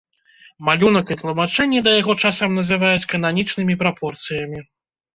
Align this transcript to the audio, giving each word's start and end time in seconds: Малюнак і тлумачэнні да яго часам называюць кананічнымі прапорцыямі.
Малюнак 0.69 1.11
і 1.15 1.17
тлумачэнні 1.19 1.83
да 1.89 1.95
яго 2.01 2.17
часам 2.25 2.49
называюць 2.63 3.07
кананічнымі 3.15 3.81
прапорцыямі. 3.87 4.69